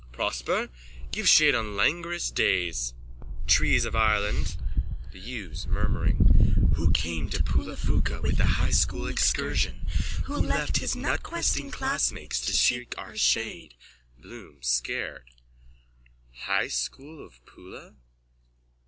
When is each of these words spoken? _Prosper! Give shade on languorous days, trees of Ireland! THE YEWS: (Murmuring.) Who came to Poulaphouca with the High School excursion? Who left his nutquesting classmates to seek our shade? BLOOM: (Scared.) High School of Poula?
_Prosper! 0.11 0.69
Give 1.11 1.29
shade 1.29 1.53
on 1.53 1.75
languorous 1.75 2.31
days, 2.31 2.95
trees 3.45 3.85
of 3.85 3.95
Ireland! 3.95 4.57
THE 5.11 5.19
YEWS: 5.19 5.67
(Murmuring.) 5.67 6.71
Who 6.75 6.89
came 6.91 7.29
to 7.29 7.43
Poulaphouca 7.43 8.19
with 8.23 8.37
the 8.37 8.45
High 8.47 8.71
School 8.71 9.05
excursion? 9.05 9.85
Who 10.23 10.37
left 10.37 10.77
his 10.77 10.95
nutquesting 10.95 11.69
classmates 11.71 12.43
to 12.47 12.51
seek 12.53 12.95
our 12.97 13.15
shade? 13.15 13.75
BLOOM: 14.17 14.57
(Scared.) 14.63 15.29
High 16.47 16.69
School 16.69 17.23
of 17.23 17.45
Poula? 17.45 17.93